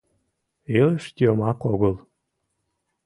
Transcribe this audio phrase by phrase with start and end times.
[0.77, 1.95] Илыш— йомак огыл.